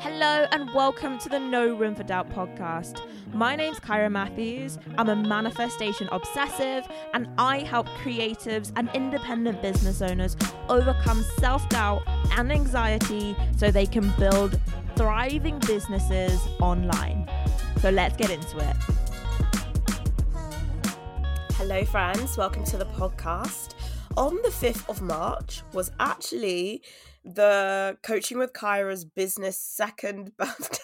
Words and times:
Hello 0.00 0.46
and 0.50 0.72
welcome 0.72 1.18
to 1.18 1.28
the 1.28 1.38
No 1.38 1.74
Room 1.74 1.94
for 1.94 2.04
Doubt 2.04 2.30
podcast. 2.30 3.02
My 3.34 3.54
name's 3.54 3.78
Kira 3.80 4.10
Matthews. 4.10 4.78
I'm 4.96 5.10
a 5.10 5.14
manifestation 5.14 6.08
obsessive 6.10 6.88
and 7.12 7.28
I 7.36 7.58
help 7.58 7.86
creatives 8.02 8.72
and 8.76 8.88
independent 8.94 9.60
business 9.60 10.00
owners 10.00 10.38
overcome 10.70 11.22
self 11.38 11.68
doubt 11.68 12.00
and 12.38 12.50
anxiety 12.50 13.36
so 13.58 13.70
they 13.70 13.84
can 13.84 14.10
build 14.18 14.58
thriving 14.96 15.58
businesses 15.58 16.40
online. 16.60 17.30
So 17.82 17.90
let's 17.90 18.16
get 18.16 18.30
into 18.30 18.56
it. 18.56 18.76
Hello, 21.56 21.84
friends. 21.84 22.38
Welcome 22.38 22.64
to 22.64 22.78
the 22.78 22.86
podcast. 22.86 23.74
On 24.16 24.34
the 24.36 24.48
5th 24.48 24.88
of 24.88 25.02
March 25.02 25.62
was 25.74 25.92
actually 26.00 26.82
the 27.24 27.98
Coaching 28.02 28.38
with 28.38 28.52
Kira's 28.52 29.04
business 29.04 29.58
second 29.58 30.32
birthday. 30.38 30.78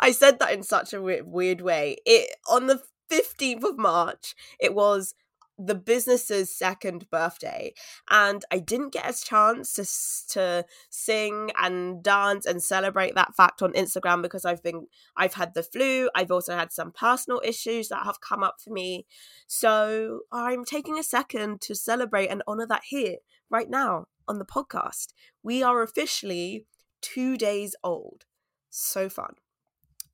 I 0.00 0.12
said 0.12 0.38
that 0.38 0.52
in 0.52 0.62
such 0.62 0.92
a 0.92 1.02
weird, 1.02 1.26
weird 1.26 1.60
way. 1.60 1.96
It 2.06 2.36
on 2.48 2.66
the 2.66 2.82
15th 3.10 3.64
of 3.64 3.78
March, 3.78 4.34
it 4.60 4.74
was 4.74 5.14
the 5.58 5.74
business's 5.74 6.54
second 6.54 7.10
birthday 7.10 7.72
and 8.08 8.44
i 8.52 8.58
didn't 8.60 8.92
get 8.92 9.10
a 9.10 9.24
chance 9.24 9.72
to 9.72 9.84
to 10.32 10.64
sing 10.88 11.50
and 11.60 12.00
dance 12.02 12.46
and 12.46 12.62
celebrate 12.62 13.14
that 13.16 13.34
fact 13.34 13.60
on 13.60 13.72
instagram 13.72 14.22
because 14.22 14.44
i've 14.44 14.62
been 14.62 14.86
i've 15.16 15.34
had 15.34 15.54
the 15.54 15.62
flu 15.62 16.08
i've 16.14 16.30
also 16.30 16.56
had 16.56 16.72
some 16.72 16.92
personal 16.92 17.42
issues 17.44 17.88
that 17.88 18.04
have 18.04 18.20
come 18.20 18.44
up 18.44 18.56
for 18.62 18.70
me 18.70 19.04
so 19.48 20.20
i'm 20.30 20.64
taking 20.64 20.96
a 20.96 21.02
second 21.02 21.60
to 21.60 21.74
celebrate 21.74 22.28
and 22.28 22.42
honor 22.46 22.66
that 22.66 22.82
here 22.88 23.16
right 23.50 23.68
now 23.68 24.06
on 24.28 24.38
the 24.38 24.44
podcast. 24.44 25.08
We 25.42 25.62
are 25.62 25.82
officially 25.82 26.66
two 27.00 27.36
days 27.36 27.74
old. 27.82 28.24
So 28.70 29.08
fun. 29.08 29.34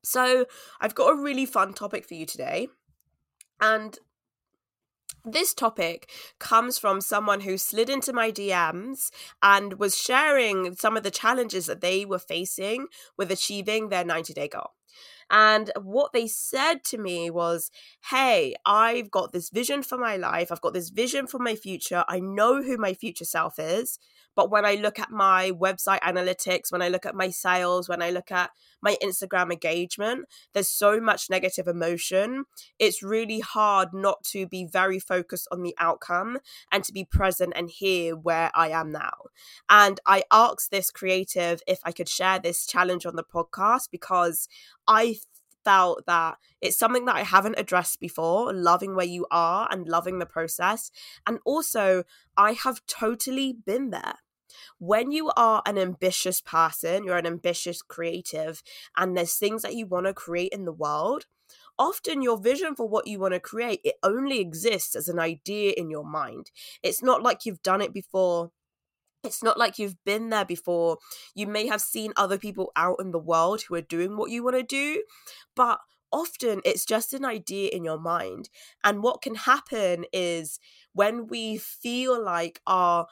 So, 0.03 0.45
I've 0.79 0.93
got 0.95 1.13
a 1.13 1.21
really 1.21 1.45
fun 1.45 1.73
topic 1.73 2.07
for 2.07 2.13
you 2.13 2.25
today. 2.25 2.67
And 3.59 3.97
this 5.25 5.53
topic 5.53 6.09
comes 6.39 6.77
from 6.77 7.01
someone 7.01 7.41
who 7.41 7.57
slid 7.57 7.89
into 7.89 8.13
my 8.13 8.31
DMs 8.31 9.09
and 9.41 9.79
was 9.79 9.97
sharing 9.97 10.75
some 10.75 10.97
of 10.97 11.03
the 11.03 11.11
challenges 11.11 11.65
that 11.65 11.81
they 11.81 12.05
were 12.05 12.19
facing 12.19 12.87
with 13.17 13.31
achieving 13.31 13.89
their 13.89 14.05
90 14.05 14.33
day 14.33 14.47
goal. 14.47 14.71
And 15.29 15.71
what 15.81 16.13
they 16.13 16.27
said 16.27 16.83
to 16.85 16.97
me 16.97 17.29
was, 17.31 17.71
Hey, 18.11 18.55
I've 18.65 19.09
got 19.09 19.31
this 19.31 19.49
vision 19.49 19.81
for 19.83 19.97
my 19.97 20.17
life. 20.17 20.51
I've 20.51 20.61
got 20.61 20.73
this 20.73 20.89
vision 20.89 21.27
for 21.27 21.39
my 21.39 21.55
future. 21.55 22.05
I 22.07 22.19
know 22.19 22.61
who 22.61 22.77
my 22.77 22.93
future 22.93 23.25
self 23.25 23.57
is. 23.57 23.97
But 24.35 24.51
when 24.51 24.65
I 24.65 24.75
look 24.75 24.99
at 24.99 25.11
my 25.11 25.51
website 25.51 26.01
analytics, 26.01 26.71
when 26.71 26.81
I 26.81 26.89
look 26.89 27.05
at 27.05 27.15
my 27.15 27.29
sales, 27.29 27.87
when 27.87 28.01
I 28.01 28.11
look 28.11 28.31
at 28.31 28.51
my 28.81 28.97
Instagram 29.01 29.51
engagement, 29.51 30.25
there's 30.53 30.67
so 30.67 30.99
much 30.99 31.29
negative 31.29 31.67
emotion. 31.67 32.45
It's 32.77 33.01
really 33.01 33.39
hard 33.39 33.93
not 33.93 34.23
to 34.25 34.45
be 34.47 34.65
very 34.65 34.99
focused 34.99 35.47
on 35.51 35.63
the 35.63 35.75
outcome 35.77 36.39
and 36.71 36.83
to 36.83 36.93
be 36.93 37.05
present 37.05 37.53
and 37.55 37.69
here 37.69 38.15
where 38.15 38.51
I 38.53 38.69
am 38.69 38.91
now. 38.91 39.13
And 39.69 39.99
I 40.05 40.23
asked 40.31 40.71
this 40.71 40.91
creative 40.91 41.61
if 41.67 41.79
I 41.83 41.91
could 41.91 42.09
share 42.09 42.39
this 42.39 42.65
challenge 42.65 43.05
on 43.05 43.15
the 43.15 43.23
podcast 43.23 43.89
because 43.91 44.47
I 44.87 45.17
felt 45.65 46.05
that 46.05 46.37
it's 46.61 46.77
something 46.77 47.05
that 47.05 47.15
I 47.15 47.23
haven't 47.23 47.59
addressed 47.59 47.99
before, 47.99 48.53
loving 48.53 48.95
where 48.95 49.05
you 49.05 49.25
are 49.31 49.67
and 49.71 49.87
loving 49.87 50.19
the 50.19 50.25
process. 50.25 50.91
And 51.25 51.39
also, 51.43 52.03
I 52.37 52.53
have 52.53 52.85
totally 52.85 53.53
been 53.65 53.89
there 53.89 54.15
when 54.79 55.11
you 55.11 55.31
are 55.35 55.61
an 55.65 55.77
ambitious 55.77 56.41
person, 56.41 57.03
you're 57.03 57.17
an 57.17 57.27
ambitious 57.27 57.81
creative, 57.81 58.61
and 58.97 59.15
there's 59.15 59.35
things 59.35 59.61
that 59.61 59.75
you 59.75 59.85
want 59.87 60.05
to 60.05 60.13
create 60.13 60.51
in 60.51 60.65
the 60.65 60.71
world, 60.71 61.25
often 61.77 62.21
your 62.21 62.37
vision 62.37 62.75
for 62.75 62.87
what 62.87 63.07
you 63.07 63.19
want 63.19 63.33
to 63.33 63.39
create 63.39 63.81
it 63.83 63.95
only 64.03 64.39
exists 64.39 64.95
as 64.95 65.07
an 65.07 65.19
idea 65.19 65.73
in 65.77 65.89
your 65.89 66.05
mind. 66.05 66.51
It's 66.83 67.03
not 67.03 67.21
like 67.21 67.45
you've 67.45 67.63
done 67.63 67.81
it 67.81 67.93
before. 67.93 68.51
It's 69.23 69.43
not 69.43 69.57
like 69.57 69.79
you've 69.79 70.03
been 70.05 70.29
there 70.29 70.45
before. 70.45 70.99
You 71.33 71.47
may 71.47 71.67
have 71.67 71.81
seen 71.81 72.13
other 72.15 72.37
people 72.37 72.71
out 72.75 72.97
in 72.99 73.11
the 73.11 73.19
world 73.19 73.63
who 73.63 73.75
are 73.75 73.81
doing 73.81 74.17
what 74.17 74.29
you 74.29 74.43
want 74.43 74.55
to 74.57 74.63
do 74.63 75.03
but 75.55 75.79
often 76.11 76.61
it's 76.63 76.85
just 76.85 77.13
an 77.13 77.25
idea 77.25 77.69
in 77.71 77.83
your 77.83 77.99
mind. 77.99 78.49
And 78.83 79.03
what 79.03 79.21
can 79.21 79.35
happen 79.35 80.05
is 80.13 80.59
when 80.93 81.27
we 81.27 81.57
feel 81.57 82.23
like 82.23 82.61
our 82.67 83.07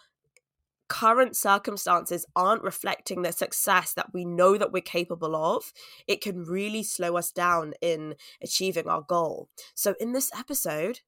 current 0.88 1.35
circumstances 1.35 2.25
aren't 2.35 2.63
reflecting 2.63 3.21
the 3.21 3.31
success 3.31 3.94
that 3.94 4.13
we 4.13 4.25
know 4.25 4.57
that 4.57 4.71
we're 4.71 4.81
capable 4.81 5.35
of, 5.35 5.73
it 6.07 6.21
can 6.21 6.44
really 6.44 6.83
slow 6.83 7.17
us 7.17 7.31
down 7.31 7.73
in 7.81 8.16
achieving 8.41 8.88
our 8.88 9.01
goal. 9.01 9.49
So, 9.73 9.95
in 9.99 10.13
this 10.13 10.31
episode, 10.38 11.01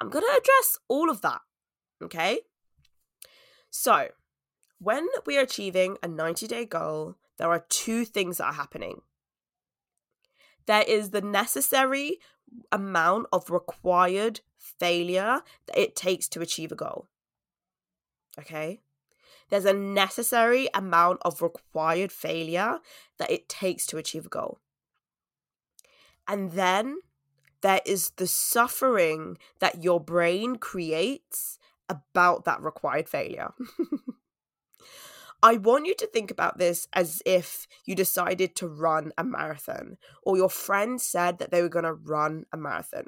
I'm 0.00 0.10
going 0.10 0.24
to 0.24 0.38
address 0.38 0.78
all 0.88 1.10
of 1.10 1.20
that. 1.22 1.40
Okay? 2.02 2.40
So, 3.70 4.08
when 4.78 5.06
we 5.26 5.36
are 5.38 5.42
achieving 5.42 5.96
a 6.02 6.08
90 6.08 6.46
day 6.46 6.64
goal, 6.64 7.16
there 7.38 7.50
are 7.50 7.64
two 7.68 8.04
things 8.04 8.38
that 8.38 8.46
are 8.46 8.52
happening. 8.54 9.02
There 10.66 10.84
is 10.86 11.10
the 11.10 11.20
necessary 11.22 12.18
amount 12.72 13.26
of 13.32 13.50
required 13.50 14.40
failure 14.56 15.40
that 15.66 15.78
it 15.78 15.96
takes 15.96 16.28
to 16.28 16.40
achieve 16.40 16.72
a 16.72 16.76
goal. 16.76 17.08
Okay? 18.38 18.80
There's 19.50 19.64
a 19.64 19.72
necessary 19.72 20.68
amount 20.74 21.20
of 21.22 21.42
required 21.42 22.12
failure 22.12 22.78
that 23.18 23.30
it 23.30 23.48
takes 23.48 23.86
to 23.86 23.98
achieve 23.98 24.26
a 24.26 24.30
goal. 24.30 24.58
And 26.26 26.52
then 26.52 26.98
there 27.60 27.80
is 27.84 28.10
the 28.16 28.26
suffering 28.26 29.36
that 29.58 29.82
your 29.82 30.00
brain 30.00 30.56
creates 30.56 31.58
about 31.88 32.44
that 32.44 32.62
required 32.62 33.08
failure. 33.08 33.52
I 35.42 35.56
want 35.56 35.86
you 35.86 35.94
to 35.96 36.06
think 36.06 36.30
about 36.30 36.58
this 36.58 36.86
as 36.92 37.22
if 37.24 37.66
you 37.86 37.94
decided 37.94 38.54
to 38.56 38.68
run 38.68 39.12
a 39.16 39.24
marathon 39.24 39.96
or 40.22 40.36
your 40.36 40.50
friend 40.50 41.00
said 41.00 41.38
that 41.38 41.50
they 41.50 41.62
were 41.62 41.70
going 41.70 41.86
to 41.86 41.94
run 41.94 42.44
a 42.52 42.56
marathon. 42.56 43.06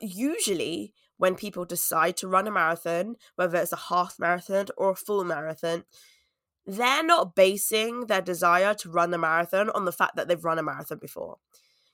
Usually, 0.00 0.92
when 1.20 1.34
people 1.34 1.66
decide 1.66 2.16
to 2.16 2.26
run 2.26 2.46
a 2.46 2.50
marathon, 2.50 3.14
whether 3.36 3.58
it's 3.58 3.74
a 3.74 3.76
half 3.90 4.16
marathon 4.18 4.64
or 4.78 4.92
a 4.92 4.96
full 4.96 5.22
marathon, 5.22 5.84
they're 6.64 7.04
not 7.04 7.34
basing 7.34 8.06
their 8.06 8.22
desire 8.22 8.72
to 8.72 8.90
run 8.90 9.12
a 9.12 9.18
marathon 9.18 9.68
on 9.68 9.84
the 9.84 9.92
fact 9.92 10.16
that 10.16 10.28
they've 10.28 10.46
run 10.46 10.58
a 10.58 10.62
marathon 10.62 10.96
before. 10.96 11.36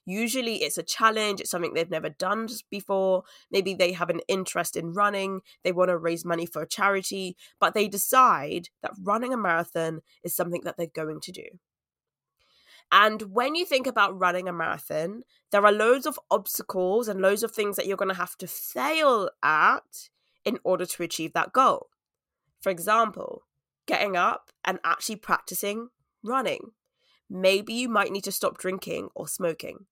Usually 0.04 0.62
it's 0.62 0.78
a 0.78 0.84
challenge, 0.84 1.40
it's 1.40 1.50
something 1.50 1.74
they've 1.74 1.90
never 1.90 2.08
done 2.08 2.48
before. 2.70 3.24
Maybe 3.50 3.74
they 3.74 3.90
have 3.94 4.10
an 4.10 4.20
interest 4.28 4.76
in 4.76 4.92
running, 4.92 5.40
they 5.64 5.72
want 5.72 5.88
to 5.88 5.98
raise 5.98 6.24
money 6.24 6.46
for 6.46 6.62
a 6.62 6.68
charity, 6.68 7.36
but 7.58 7.74
they 7.74 7.88
decide 7.88 8.68
that 8.82 8.92
running 9.02 9.34
a 9.34 9.36
marathon 9.36 10.02
is 10.22 10.36
something 10.36 10.60
that 10.62 10.76
they're 10.76 10.86
going 10.86 11.18
to 11.22 11.32
do. 11.32 11.48
And 12.92 13.22
when 13.34 13.54
you 13.54 13.66
think 13.66 13.86
about 13.86 14.18
running 14.18 14.48
a 14.48 14.52
marathon, 14.52 15.22
there 15.50 15.64
are 15.64 15.72
loads 15.72 16.06
of 16.06 16.20
obstacles 16.30 17.08
and 17.08 17.20
loads 17.20 17.42
of 17.42 17.52
things 17.52 17.76
that 17.76 17.86
you're 17.86 17.96
going 17.96 18.10
to 18.10 18.14
have 18.14 18.36
to 18.38 18.46
fail 18.46 19.28
at 19.42 20.08
in 20.44 20.58
order 20.62 20.86
to 20.86 21.02
achieve 21.02 21.32
that 21.32 21.52
goal. 21.52 21.88
For 22.60 22.70
example, 22.70 23.42
getting 23.86 24.16
up 24.16 24.50
and 24.64 24.78
actually 24.84 25.16
practicing 25.16 25.88
running. 26.22 26.72
Maybe 27.28 27.74
you 27.74 27.88
might 27.88 28.12
need 28.12 28.24
to 28.24 28.32
stop 28.32 28.58
drinking 28.58 29.08
or 29.14 29.26
smoking. 29.26 29.86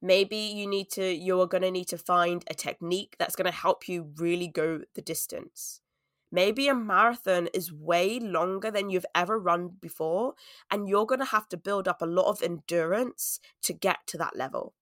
Maybe 0.00 0.36
you 0.36 0.66
need 0.66 0.90
to 0.90 1.12
you're 1.12 1.46
going 1.46 1.62
to 1.62 1.70
need 1.70 1.88
to 1.88 1.98
find 1.98 2.44
a 2.48 2.54
technique 2.54 3.16
that's 3.18 3.34
going 3.34 3.50
to 3.50 3.56
help 3.56 3.88
you 3.88 4.12
really 4.16 4.46
go 4.46 4.82
the 4.94 5.02
distance. 5.02 5.80
Maybe 6.30 6.68
a 6.68 6.74
marathon 6.74 7.48
is 7.54 7.72
way 7.72 8.18
longer 8.20 8.70
than 8.70 8.90
you've 8.90 9.06
ever 9.14 9.38
run 9.38 9.70
before, 9.80 10.34
and 10.70 10.88
you're 10.88 11.06
going 11.06 11.20
to 11.20 11.26
have 11.26 11.48
to 11.48 11.56
build 11.56 11.88
up 11.88 12.02
a 12.02 12.06
lot 12.06 12.28
of 12.28 12.42
endurance 12.42 13.40
to 13.62 13.72
get 13.72 13.98
to 14.08 14.18
that 14.18 14.36
level. 14.36 14.74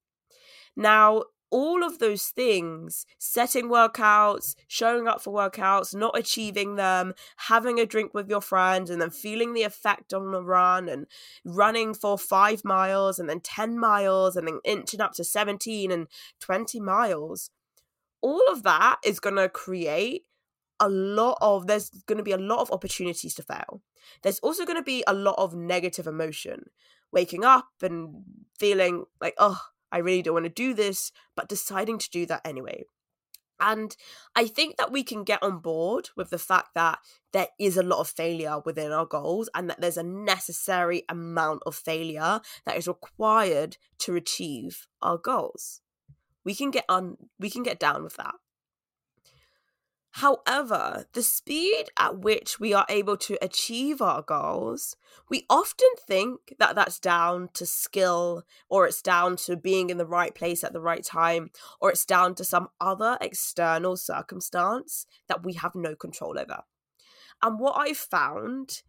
Now, 0.76 1.22
all 1.50 1.84
of 1.84 2.00
those 2.00 2.26
things 2.26 3.06
setting 3.18 3.68
workouts, 3.68 4.56
showing 4.66 5.06
up 5.06 5.22
for 5.22 5.32
workouts, 5.32 5.94
not 5.94 6.18
achieving 6.18 6.74
them, 6.74 7.14
having 7.36 7.78
a 7.78 7.86
drink 7.86 8.12
with 8.12 8.28
your 8.28 8.40
friends, 8.40 8.90
and 8.90 9.00
then 9.00 9.10
feeling 9.10 9.54
the 9.54 9.62
effect 9.62 10.12
on 10.12 10.32
the 10.32 10.42
run, 10.42 10.88
and 10.88 11.06
running 11.44 11.94
for 11.94 12.18
five 12.18 12.64
miles, 12.64 13.18
and 13.18 13.28
then 13.28 13.40
10 13.40 13.78
miles, 13.78 14.36
and 14.36 14.48
then 14.48 14.58
inching 14.64 15.00
up 15.00 15.12
to 15.12 15.24
17 15.24 15.92
and 15.92 16.08
20 16.40 16.80
miles. 16.80 17.50
All 18.20 18.50
of 18.50 18.64
that 18.64 18.98
is 19.04 19.20
going 19.20 19.36
to 19.36 19.48
create 19.48 20.24
a 20.80 20.88
lot 20.88 21.38
of 21.40 21.66
there's 21.66 21.90
going 22.06 22.18
to 22.18 22.24
be 22.24 22.32
a 22.32 22.38
lot 22.38 22.60
of 22.60 22.70
opportunities 22.70 23.34
to 23.34 23.42
fail 23.42 23.82
there's 24.22 24.38
also 24.40 24.64
going 24.64 24.76
to 24.76 24.82
be 24.82 25.02
a 25.06 25.14
lot 25.14 25.34
of 25.38 25.54
negative 25.54 26.06
emotion 26.06 26.64
waking 27.12 27.44
up 27.44 27.68
and 27.82 28.22
feeling 28.58 29.04
like 29.20 29.34
oh 29.38 29.60
i 29.92 29.98
really 29.98 30.22
don't 30.22 30.34
want 30.34 30.44
to 30.44 30.50
do 30.50 30.74
this 30.74 31.12
but 31.34 31.48
deciding 31.48 31.98
to 31.98 32.10
do 32.10 32.26
that 32.26 32.40
anyway 32.44 32.84
And 33.58 33.96
I 34.34 34.46
think 34.46 34.76
that 34.76 34.92
we 34.92 35.02
can 35.02 35.24
get 35.24 35.42
on 35.42 35.60
board 35.60 36.10
with 36.16 36.30
the 36.30 36.38
fact 36.38 36.74
that 36.74 36.98
there 37.32 37.48
is 37.58 37.76
a 37.76 37.82
lot 37.82 38.00
of 38.00 38.08
failure 38.08 38.60
within 38.64 38.92
our 38.92 39.06
goals 39.06 39.48
and 39.54 39.70
that 39.70 39.80
there's 39.80 39.96
a 39.96 40.02
necessary 40.02 41.04
amount 41.08 41.62
of 41.64 41.74
failure 41.74 42.40
that 42.64 42.76
is 42.76 42.86
required 42.86 43.78
to 44.00 44.14
achieve 44.14 44.86
our 45.00 45.16
goals. 45.16 45.80
We 46.44 46.54
can 46.54 46.70
get 46.70 46.84
on 46.88 47.16
we 47.38 47.50
can 47.50 47.62
get 47.62 47.80
down 47.80 48.04
with 48.04 48.16
that. 48.16 48.34
However, 50.20 51.04
the 51.12 51.22
speed 51.22 51.90
at 51.98 52.20
which 52.20 52.58
we 52.58 52.72
are 52.72 52.86
able 52.88 53.18
to 53.18 53.36
achieve 53.42 54.00
our 54.00 54.22
goals, 54.22 54.96
we 55.28 55.44
often 55.50 55.90
think 56.06 56.54
that 56.58 56.74
that's 56.74 56.98
down 56.98 57.50
to 57.52 57.66
skill, 57.66 58.44
or 58.70 58.86
it's 58.86 59.02
down 59.02 59.36
to 59.36 59.58
being 59.58 59.90
in 59.90 59.98
the 59.98 60.06
right 60.06 60.34
place 60.34 60.64
at 60.64 60.72
the 60.72 60.80
right 60.80 61.04
time, 61.04 61.50
or 61.82 61.90
it's 61.90 62.06
down 62.06 62.34
to 62.36 62.44
some 62.44 62.68
other 62.80 63.18
external 63.20 63.94
circumstance 63.98 65.04
that 65.28 65.44
we 65.44 65.52
have 65.52 65.74
no 65.74 65.94
control 65.94 66.38
over. 66.38 66.62
And 67.42 67.60
what 67.60 67.76
I've 67.76 67.98
found 67.98 68.80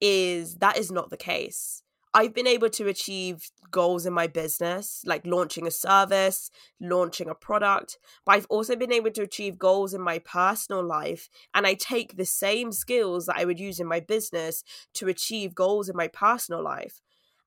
is 0.00 0.58
that 0.58 0.78
is 0.78 0.92
not 0.92 1.10
the 1.10 1.16
case. 1.16 1.82
I've 2.16 2.32
been 2.32 2.46
able 2.46 2.70
to 2.70 2.88
achieve 2.88 3.50
goals 3.70 4.06
in 4.06 4.14
my 4.14 4.26
business, 4.26 5.02
like 5.04 5.26
launching 5.26 5.66
a 5.66 5.70
service, 5.70 6.50
launching 6.80 7.28
a 7.28 7.34
product, 7.34 7.98
but 8.24 8.36
I've 8.36 8.46
also 8.48 8.74
been 8.74 8.90
able 8.90 9.10
to 9.10 9.22
achieve 9.22 9.58
goals 9.58 9.92
in 9.92 10.00
my 10.00 10.18
personal 10.20 10.82
life. 10.82 11.28
And 11.52 11.66
I 11.66 11.74
take 11.74 12.16
the 12.16 12.24
same 12.24 12.72
skills 12.72 13.26
that 13.26 13.36
I 13.36 13.44
would 13.44 13.60
use 13.60 13.80
in 13.80 13.86
my 13.86 14.00
business 14.00 14.64
to 14.94 15.08
achieve 15.08 15.54
goals 15.54 15.90
in 15.90 15.96
my 15.96 16.08
personal 16.08 16.64
life. 16.64 17.02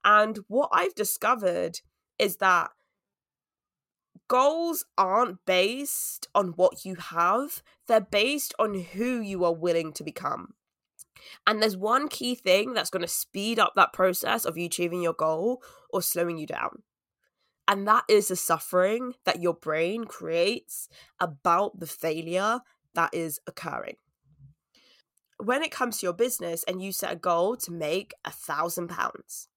And 0.06 0.38
what 0.48 0.70
I've 0.72 0.94
discovered 0.94 1.80
is 2.20 2.38
that 2.38 2.70
goals 4.28 4.86
aren't 5.00 5.44
based 5.48 6.28
on 6.36 6.50
what 6.50 6.86
you 6.86 6.94
have, 6.94 7.64
they're 7.88 8.00
based 8.00 8.54
on 8.60 8.76
who 8.76 9.20
you 9.20 9.44
are 9.46 9.56
willing 9.56 9.94
to 9.94 10.04
become. 10.04 10.54
And 11.46 11.62
there's 11.62 11.78
one 11.78 12.08
key 12.08 12.36
thing 12.36 12.74
that's 12.74 12.90
going 12.90 13.02
to 13.02 13.08
speed 13.08 13.60
up 13.60 13.74
that 13.76 13.94
process 13.94 14.46
of 14.46 14.58
you 14.58 14.66
achieving 14.66 15.02
your 15.02 15.14
goal 15.14 15.62
or 15.92 16.02
slowing 16.02 16.38
you 16.38 16.48
down. 16.48 16.84
And 17.68 17.88
that 17.88 18.04
is 18.10 18.30
the 18.30 18.36
suffering 18.36 19.14
that 19.26 19.42
your 19.42 19.54
brain 19.54 20.06
creates 20.06 20.90
about 21.20 21.80
the 21.80 21.86
failure 21.86 22.62
that 22.96 23.14
is 23.14 23.40
occurring. 23.46 23.98
When 25.38 25.62
it 25.62 25.72
comes 25.72 26.00
to 26.00 26.08
your 26.08 26.14
business 26.14 26.64
and 26.68 26.82
you 26.82 26.92
set 26.92 27.14
a 27.14 27.16
goal 27.16 27.56
to 27.58 27.72
make 27.72 28.14
a 28.26 28.32
thousand 28.32 28.90
pounds 28.90 29.48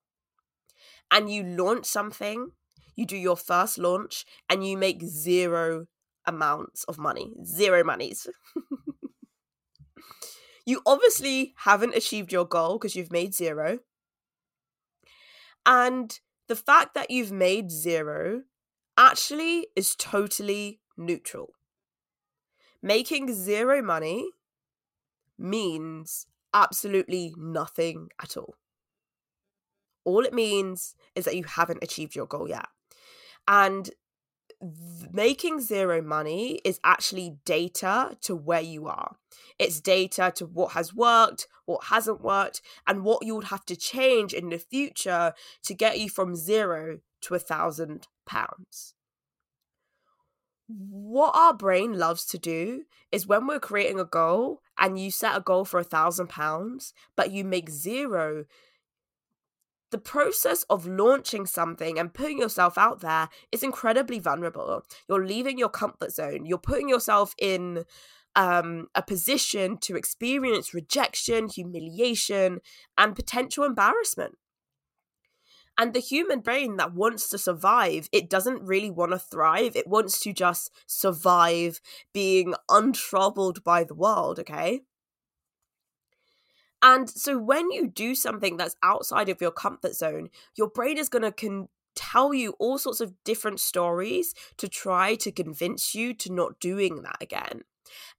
and 1.11 1.33
you 1.33 1.43
launch 1.43 1.87
something, 1.87 2.53
you 2.95 3.07
do 3.07 3.17
your 3.17 3.37
first 3.37 3.79
launch 3.79 4.25
and 4.49 4.67
you 4.67 4.77
make 4.77 5.03
zero 5.03 5.87
amounts 6.27 6.85
of 6.85 6.99
money, 6.99 7.33
zero 7.45 7.83
monies. 7.83 8.27
You 10.65 10.81
obviously 10.87 11.55
haven't 11.59 11.97
achieved 11.97 12.33
your 12.33 12.45
goal 12.45 12.79
because 12.79 12.95
you've 12.95 13.13
made 13.13 13.35
zero. 13.35 13.81
And 15.67 16.19
the 16.49 16.57
fact 16.57 16.95
that 16.95 17.11
you've 17.11 17.33
made 17.33 17.71
zero 17.71 18.43
actually 18.97 19.69
is 19.75 19.97
totally 19.97 20.81
neutral. 20.97 21.55
Making 22.83 23.33
zero 23.33 23.81
money 23.83 24.31
means 25.39 26.27
absolutely 26.53 27.35
nothing 27.37 28.09
at 28.21 28.37
all. 28.37 28.57
All 30.05 30.25
it 30.25 30.35
means 30.35 30.95
is 31.15 31.25
that 31.25 31.37
you 31.37 31.45
haven't 31.45 31.83
achieved 31.83 32.17
your 32.17 32.27
goal 32.27 32.49
yet. 32.49 32.67
And 33.47 33.91
making 35.13 35.61
zero 35.61 36.01
money 36.01 36.61
is 36.65 36.81
actually 36.85 37.37
data 37.45 38.17
to 38.23 38.35
where 38.35 38.61
you 38.61 38.87
are. 38.87 39.17
It's 39.59 39.81
data 39.81 40.33
to 40.37 40.47
what 40.47 40.73
has 40.73 40.95
worked, 40.95 41.49
what 41.65 41.85
hasn't 41.85 42.21
worked, 42.21 42.63
and 42.87 43.05
what 43.05 43.25
you 43.25 43.35
would 43.35 43.45
have 43.45 43.65
to 43.67 43.77
change 43.77 44.33
in 44.33 44.51
the 44.51 44.59
future 44.59 45.35
to 45.65 45.75
get 45.75 45.99
you 45.99 46.09
from 46.09 46.37
zero 46.37 47.01
to 47.23 47.35
a 47.35 47.39
thousand 47.39 48.09
pounds. 48.27 48.95
What 50.69 51.37
our 51.37 51.53
brain 51.53 51.99
loves 51.99 52.25
to 52.27 52.39
do 52.39 52.85
is 53.11 53.27
when 53.27 53.47
we're 53.47 53.61
creating 53.61 54.01
a 54.01 54.05
goal 54.05 54.63
and 54.79 54.99
you 54.99 55.11
set 55.11 55.37
a 55.37 55.41
goal 55.41 55.65
for 55.65 55.81
a 55.81 55.85
thousand 55.85 56.29
pounds, 56.29 56.95
but 57.15 57.31
you 57.31 57.45
make 57.45 57.69
zero, 57.69 58.47
the 59.93 59.99
process 59.99 60.65
of 60.69 60.87
launching 60.87 61.47
something 61.47 61.99
and 61.99 62.13
putting 62.13 62.39
yourself 62.39 62.77
out 62.77 63.01
there 63.01 63.29
is 63.53 63.63
incredibly 63.63 64.19
vulnerable. 64.19 64.85
You're 65.09 65.25
leaving 65.25 65.59
your 65.59 65.69
comfort 65.69 66.13
zone. 66.13 66.47
You're 66.47 66.59
putting 66.59 66.89
yourself 66.89 67.35
in 67.39 67.85
um, 68.35 68.89
a 68.95 69.03
position 69.03 69.77
to 69.83 69.95
experience 69.95 70.75
rejection, 70.75 71.49
humiliation, 71.49 72.61
and 72.99 73.15
potential 73.15 73.65
embarrassment. 73.65 74.39
And 75.79 75.95
the 75.95 76.01
human 76.01 76.41
brain 76.41 76.77
that 76.79 76.95
wants 76.95 77.29
to 77.31 77.39
survive, 77.39 78.09
it 78.13 78.29
doesn't 78.29 78.63
really 78.63 78.91
want 78.91 79.13
to 79.13 79.19
thrive. 79.19 79.77
It 79.77 79.87
wants 79.87 80.21
to 80.21 80.33
just 80.33 80.71
survive 80.87 81.81
being 82.13 82.55
untroubled 82.69 83.65
by 83.65 83.85
the 83.85 83.95
world, 83.95 84.39
okay? 84.39 84.83
And 86.83 87.09
so 87.09 87.39
when 87.39 87.71
you 87.71 87.87
do 87.87 88.15
something 88.15 88.57
that's 88.57 88.77
outside 88.83 89.29
of 89.29 89.41
your 89.41 89.53
comfort 89.53 89.95
zone, 89.95 90.31
your 90.57 90.69
brain 90.69 90.99
is 90.99 91.09
going 91.09 91.23
to 91.23 91.33
con- 91.33 91.69
tell 91.95 92.35
you 92.35 92.55
all 92.59 92.79
sorts 92.79 93.01
of 93.01 93.15
different 93.25 93.61
stories 93.61 94.35
to 94.57 94.69
try 94.69 95.15
to 95.17 95.31
convince 95.31 95.95
you 95.95 96.13
to 96.15 96.33
not 96.33 96.59
doing 96.59 97.03
that 97.03 97.19
again. 97.21 97.63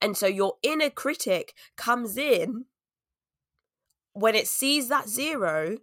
And 0.01 0.15
so 0.15 0.27
your 0.27 0.53
inner 0.63 0.89
critic 0.89 1.53
comes 1.75 2.17
in 2.17 2.65
when 4.13 4.35
it 4.35 4.47
sees 4.47 4.87
that 4.89 5.09
zero 5.09 5.77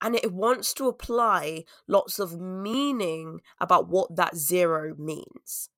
and 0.00 0.14
it 0.14 0.32
wants 0.32 0.72
to 0.74 0.88
apply 0.88 1.64
lots 1.86 2.18
of 2.18 2.40
meaning 2.40 3.40
about 3.60 3.88
what 3.88 4.16
that 4.16 4.36
zero 4.36 4.94
means. 4.96 5.68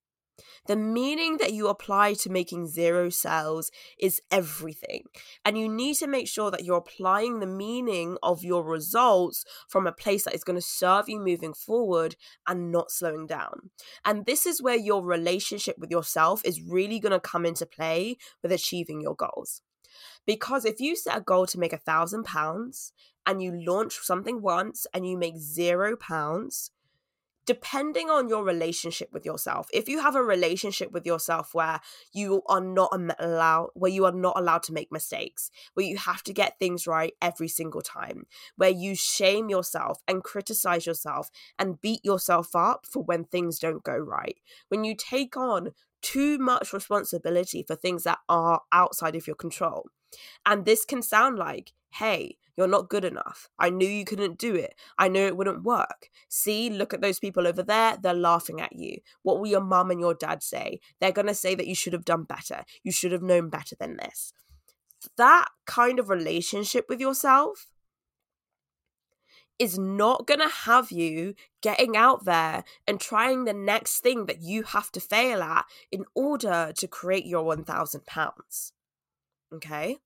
The 0.66 0.76
meaning 0.76 1.38
that 1.38 1.52
you 1.52 1.66
apply 1.68 2.14
to 2.14 2.30
making 2.30 2.68
zero 2.68 3.10
sales 3.10 3.70
is 3.98 4.22
everything. 4.30 5.04
And 5.44 5.58
you 5.58 5.68
need 5.68 5.96
to 5.96 6.06
make 6.06 6.28
sure 6.28 6.52
that 6.52 6.64
you're 6.64 6.76
applying 6.76 7.40
the 7.40 7.46
meaning 7.46 8.16
of 8.22 8.44
your 8.44 8.62
results 8.62 9.44
from 9.68 9.86
a 9.86 9.92
place 9.92 10.24
that 10.24 10.34
is 10.34 10.44
going 10.44 10.58
to 10.58 10.62
serve 10.62 11.08
you 11.08 11.18
moving 11.18 11.52
forward 11.52 12.14
and 12.46 12.70
not 12.70 12.92
slowing 12.92 13.26
down. 13.26 13.70
And 14.04 14.24
this 14.24 14.46
is 14.46 14.62
where 14.62 14.76
your 14.76 15.04
relationship 15.04 15.78
with 15.78 15.90
yourself 15.90 16.42
is 16.44 16.62
really 16.62 17.00
going 17.00 17.12
to 17.12 17.20
come 17.20 17.44
into 17.44 17.66
play 17.66 18.16
with 18.40 18.52
achieving 18.52 19.00
your 19.00 19.16
goals. 19.16 19.62
Because 20.26 20.64
if 20.64 20.80
you 20.80 20.94
set 20.94 21.18
a 21.18 21.20
goal 21.20 21.46
to 21.46 21.58
make 21.58 21.72
a 21.72 21.78
thousand 21.78 22.24
pounds 22.24 22.92
and 23.26 23.42
you 23.42 23.52
launch 23.52 23.98
something 23.98 24.40
once 24.40 24.86
and 24.94 25.06
you 25.06 25.16
make 25.16 25.38
zero 25.38 25.96
pounds, 25.96 26.70
depending 27.46 28.10
on 28.10 28.28
your 28.28 28.44
relationship 28.44 29.08
with 29.12 29.24
yourself 29.24 29.68
if 29.72 29.88
you 29.88 30.00
have 30.00 30.14
a 30.14 30.22
relationship 30.22 30.92
with 30.92 31.06
yourself 31.06 31.54
where 31.54 31.80
you 32.12 32.42
are 32.46 32.60
not 32.60 32.90
allowed 33.18 33.68
where 33.74 33.90
you 33.90 34.04
are 34.04 34.12
not 34.12 34.38
allowed 34.38 34.62
to 34.62 34.72
make 34.72 34.92
mistakes 34.92 35.50
where 35.74 35.86
you 35.86 35.96
have 35.96 36.22
to 36.22 36.32
get 36.32 36.58
things 36.58 36.86
right 36.86 37.14
every 37.20 37.48
single 37.48 37.82
time 37.82 38.24
where 38.56 38.70
you 38.70 38.94
shame 38.94 39.48
yourself 39.48 40.00
and 40.06 40.22
criticize 40.24 40.86
yourself 40.86 41.30
and 41.58 41.80
beat 41.80 42.04
yourself 42.04 42.54
up 42.54 42.86
for 42.86 43.02
when 43.02 43.24
things 43.24 43.58
don't 43.58 43.82
go 43.82 43.96
right 43.96 44.38
when 44.68 44.84
you 44.84 44.94
take 44.94 45.36
on 45.36 45.70
too 46.02 46.36
much 46.38 46.72
responsibility 46.72 47.64
for 47.66 47.76
things 47.76 48.04
that 48.04 48.18
are 48.28 48.60
outside 48.72 49.14
of 49.14 49.26
your 49.26 49.36
control 49.36 49.86
and 50.46 50.64
this 50.64 50.84
can 50.84 51.02
sound 51.02 51.38
like 51.38 51.72
hey 51.92 52.36
you're 52.56 52.68
not 52.68 52.90
good 52.90 53.04
enough. 53.04 53.48
I 53.58 53.70
knew 53.70 53.88
you 53.88 54.04
couldn't 54.04 54.38
do 54.38 54.54
it. 54.54 54.74
I 54.98 55.08
knew 55.08 55.26
it 55.26 55.36
wouldn't 55.36 55.62
work. 55.62 56.10
See, 56.28 56.68
look 56.68 56.92
at 56.92 57.00
those 57.00 57.18
people 57.18 57.46
over 57.46 57.62
there. 57.62 57.96
They're 58.00 58.14
laughing 58.14 58.60
at 58.60 58.76
you. 58.76 58.98
What 59.22 59.38
will 59.40 59.46
your 59.46 59.62
mum 59.62 59.90
and 59.90 60.00
your 60.00 60.14
dad 60.14 60.42
say? 60.42 60.80
They're 61.00 61.12
going 61.12 61.28
to 61.28 61.34
say 61.34 61.54
that 61.54 61.66
you 61.66 61.74
should 61.74 61.94
have 61.94 62.04
done 62.04 62.24
better. 62.24 62.64
You 62.82 62.92
should 62.92 63.12
have 63.12 63.22
known 63.22 63.48
better 63.48 63.74
than 63.78 63.96
this. 63.96 64.32
That 65.16 65.48
kind 65.66 65.98
of 65.98 66.10
relationship 66.10 66.86
with 66.88 67.00
yourself 67.00 67.68
is 69.58 69.78
not 69.78 70.26
going 70.26 70.40
to 70.40 70.48
have 70.48 70.90
you 70.90 71.34
getting 71.62 71.96
out 71.96 72.24
there 72.24 72.64
and 72.86 73.00
trying 73.00 73.44
the 73.44 73.52
next 73.52 74.00
thing 74.00 74.26
that 74.26 74.42
you 74.42 74.64
have 74.64 74.90
to 74.92 75.00
fail 75.00 75.42
at 75.42 75.64
in 75.90 76.04
order 76.14 76.72
to 76.76 76.88
create 76.88 77.26
your 77.26 77.44
1000 77.44 78.04
pounds. 78.04 78.72
Okay? 79.52 79.98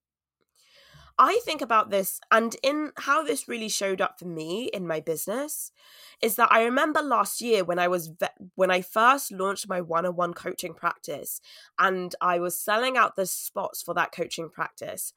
I 1.19 1.41
think 1.45 1.63
about 1.63 1.89
this 1.89 2.21
and 2.31 2.55
in 2.63 2.93
how 2.99 3.25
this 3.25 3.49
really 3.49 3.71
showed 3.71 4.03
up 4.03 4.19
for 4.19 4.27
me 4.27 4.65
in 4.67 4.87
my 4.87 5.01
business 5.01 5.73
is 6.21 6.37
that 6.37 6.53
I 6.53 6.63
remember 6.65 7.01
last 7.01 7.41
year 7.41 7.65
when 7.65 7.79
I 7.79 7.89
was 7.89 8.09
ve- 8.09 8.51
when 8.55 8.71
I 8.71 8.83
first 8.83 9.33
launched 9.33 9.67
my 9.67 9.81
one-on-one 9.81 10.35
coaching 10.35 10.75
practice 10.75 11.41
and 11.79 12.15
I 12.21 12.39
was 12.39 12.61
selling 12.61 12.99
out 12.99 13.17
the 13.17 13.25
spots 13.25 13.83
for 13.83 13.95
that 13.95 14.13
coaching 14.13 14.51
practice. 14.51 15.15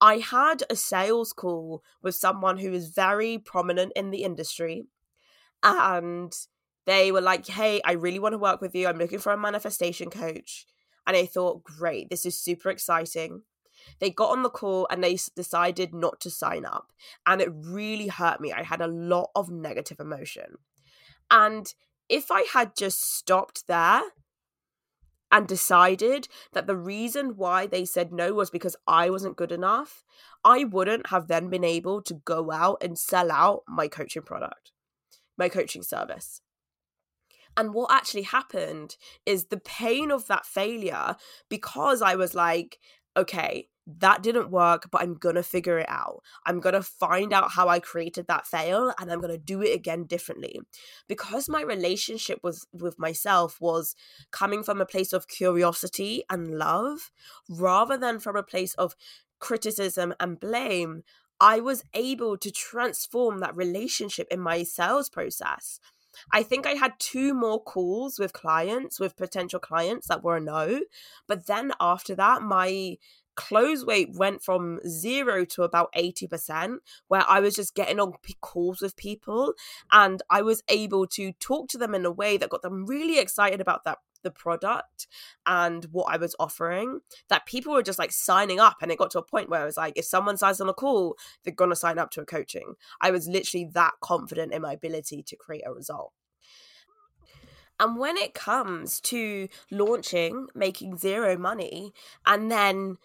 I 0.00 0.18
had 0.18 0.64
a 0.68 0.74
sales 0.76 1.32
call 1.32 1.84
with 2.02 2.16
someone 2.16 2.58
who 2.58 2.72
is 2.72 2.88
very 2.88 3.38
prominent 3.38 3.92
in 3.94 4.10
the 4.10 4.24
industry 4.24 4.86
and 5.62 6.32
they 6.86 7.12
were 7.12 7.20
like, 7.20 7.46
"Hey, 7.46 7.80
I 7.84 7.92
really 7.92 8.18
want 8.18 8.32
to 8.34 8.38
work 8.38 8.60
with 8.60 8.74
you. 8.74 8.86
I'm 8.88 8.98
looking 8.98 9.18
for 9.18 9.32
a 9.32 9.38
manifestation 9.38 10.10
coach." 10.10 10.66
and 11.08 11.16
I 11.16 11.24
thought, 11.26 11.62
great, 11.62 12.10
this 12.10 12.26
is 12.26 12.36
super 12.42 12.68
exciting. 12.68 13.42
They 13.98 14.10
got 14.10 14.30
on 14.30 14.42
the 14.42 14.50
call 14.50 14.86
and 14.90 15.02
they 15.02 15.18
decided 15.34 15.94
not 15.94 16.20
to 16.20 16.30
sign 16.30 16.64
up. 16.64 16.92
And 17.26 17.40
it 17.40 17.52
really 17.52 18.08
hurt 18.08 18.40
me. 18.40 18.52
I 18.52 18.62
had 18.62 18.80
a 18.80 18.86
lot 18.86 19.30
of 19.34 19.50
negative 19.50 20.00
emotion. 20.00 20.56
And 21.30 21.72
if 22.08 22.30
I 22.30 22.42
had 22.52 22.76
just 22.76 23.02
stopped 23.02 23.66
there 23.66 24.02
and 25.32 25.48
decided 25.48 26.28
that 26.52 26.66
the 26.66 26.76
reason 26.76 27.36
why 27.36 27.66
they 27.66 27.84
said 27.84 28.12
no 28.12 28.32
was 28.32 28.48
because 28.48 28.76
I 28.86 29.10
wasn't 29.10 29.36
good 29.36 29.50
enough, 29.50 30.04
I 30.44 30.64
wouldn't 30.64 31.08
have 31.08 31.26
then 31.26 31.48
been 31.50 31.64
able 31.64 32.00
to 32.02 32.14
go 32.14 32.52
out 32.52 32.78
and 32.80 32.96
sell 32.96 33.32
out 33.32 33.62
my 33.66 33.88
coaching 33.88 34.22
product, 34.22 34.70
my 35.36 35.48
coaching 35.48 35.82
service. 35.82 36.40
And 37.56 37.74
what 37.74 37.90
actually 37.90 38.22
happened 38.22 38.96
is 39.24 39.46
the 39.46 39.56
pain 39.56 40.10
of 40.10 40.26
that 40.28 40.46
failure, 40.46 41.16
because 41.48 42.02
I 42.02 42.14
was 42.14 42.34
like, 42.34 42.78
okay, 43.16 43.68
that 43.86 44.22
didn't 44.22 44.50
work, 44.50 44.88
but 44.90 45.02
I'm 45.02 45.14
gonna 45.14 45.42
figure 45.42 45.78
it 45.78 45.88
out. 45.88 46.22
I'm 46.44 46.60
gonna 46.60 46.82
find 46.82 47.32
out 47.32 47.52
how 47.52 47.68
I 47.68 47.78
created 47.78 48.26
that 48.26 48.46
fail 48.46 48.92
and 48.98 49.12
I'm 49.12 49.20
gonna 49.20 49.38
do 49.38 49.62
it 49.62 49.74
again 49.74 50.04
differently. 50.04 50.60
Because 51.08 51.48
my 51.48 51.62
relationship 51.62 52.40
was 52.42 52.66
with 52.72 52.98
myself 52.98 53.60
was 53.60 53.94
coming 54.32 54.62
from 54.62 54.80
a 54.80 54.86
place 54.86 55.12
of 55.12 55.28
curiosity 55.28 56.24
and 56.28 56.58
love 56.58 57.10
rather 57.48 57.96
than 57.96 58.18
from 58.18 58.36
a 58.36 58.42
place 58.42 58.74
of 58.74 58.96
criticism 59.38 60.14
and 60.18 60.40
blame, 60.40 61.04
I 61.40 61.60
was 61.60 61.84
able 61.94 62.36
to 62.38 62.50
transform 62.50 63.40
that 63.40 63.54
relationship 63.54 64.26
in 64.30 64.40
my 64.40 64.62
sales 64.64 65.08
process. 65.08 65.78
I 66.32 66.42
think 66.42 66.66
I 66.66 66.72
had 66.72 66.94
two 66.98 67.34
more 67.34 67.62
calls 67.62 68.18
with 68.18 68.32
clients, 68.32 68.98
with 68.98 69.16
potential 69.16 69.60
clients 69.60 70.08
that 70.08 70.24
were 70.24 70.38
a 70.38 70.40
no. 70.40 70.80
But 71.28 71.46
then 71.46 71.72
after 71.78 72.14
that, 72.14 72.40
my 72.42 72.96
close 73.36 73.84
weight 73.84 74.10
went 74.14 74.42
from 74.42 74.80
zero 74.86 75.44
to 75.44 75.62
about 75.62 75.92
80%, 75.94 76.78
where 77.08 77.24
I 77.28 77.40
was 77.40 77.54
just 77.54 77.74
getting 77.74 78.00
on 78.00 78.12
calls 78.40 78.80
with 78.80 78.96
people 78.96 79.54
and 79.92 80.22
I 80.30 80.42
was 80.42 80.62
able 80.68 81.06
to 81.08 81.32
talk 81.32 81.68
to 81.68 81.78
them 81.78 81.94
in 81.94 82.04
a 82.04 82.10
way 82.10 82.36
that 82.36 82.50
got 82.50 82.62
them 82.62 82.86
really 82.86 83.18
excited 83.18 83.60
about 83.60 83.84
that 83.84 83.98
the 84.22 84.30
product 84.30 85.06
and 85.46 85.84
what 85.92 86.12
I 86.12 86.16
was 86.16 86.34
offering 86.40 87.00
that 87.28 87.46
people 87.46 87.72
were 87.72 87.82
just 87.82 87.98
like 87.98 88.10
signing 88.10 88.58
up 88.58 88.78
and 88.82 88.90
it 88.90 88.98
got 88.98 89.12
to 89.12 89.20
a 89.20 89.22
point 89.22 89.48
where 89.48 89.60
I 89.60 89.64
was 89.64 89.76
like 89.76 89.92
if 89.96 90.04
someone 90.04 90.36
signs 90.36 90.60
on 90.60 90.68
a 90.68 90.74
call 90.74 91.16
they're 91.44 91.54
going 91.54 91.70
to 91.70 91.76
sign 91.76 91.98
up 91.98 92.10
to 92.12 92.22
a 92.22 92.26
coaching. 92.26 92.74
I 93.00 93.12
was 93.12 93.28
literally 93.28 93.68
that 93.74 93.92
confident 94.00 94.52
in 94.52 94.62
my 94.62 94.72
ability 94.72 95.22
to 95.22 95.36
create 95.36 95.62
a 95.64 95.72
result. 95.72 96.12
And 97.78 97.98
when 97.98 98.16
it 98.16 98.34
comes 98.34 99.00
to 99.02 99.48
launching 99.70 100.48
making 100.54 100.96
zero 100.96 101.36
money 101.36 101.92
and 102.24 102.50
then 102.50 102.96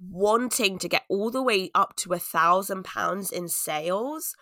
wanting 0.00 0.78
to 0.78 0.88
get 0.88 1.04
all 1.08 1.30
the 1.30 1.42
way 1.42 1.70
up 1.74 1.96
to 1.96 2.12
a 2.12 2.18
thousand 2.18 2.84
pounds 2.84 3.30
in 3.30 3.48
sales 3.48 4.34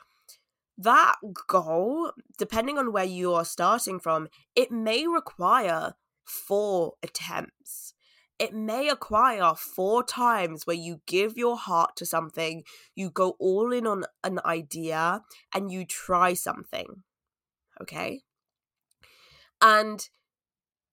that 0.79 1.17
goal, 1.47 2.13
depending 2.39 2.79
on 2.79 2.93
where 2.93 3.05
you 3.05 3.33
are 3.33 3.45
starting 3.45 3.99
from, 3.99 4.29
it 4.55 4.71
may 4.71 5.07
require 5.07 5.95
four 6.25 6.95
attempts. 7.03 7.95
It 8.39 8.53
may 8.53 8.89
acquire 8.89 9.55
four 9.55 10.05
times 10.05 10.67
where 10.67 10.77
you 10.77 11.01
give 11.07 11.39
your 11.39 11.57
heart 11.57 11.97
to 11.97 12.07
something, 12.07 12.65
you 12.95 13.09
go 13.09 13.37
all 13.39 13.73
in 13.73 13.87
on 13.87 14.05
an 14.23 14.41
idea, 14.45 15.23
and 15.55 15.73
you 15.73 15.87
try 15.87 16.35
something. 16.35 17.03
Okay? 17.81 18.21
And 19.63 20.07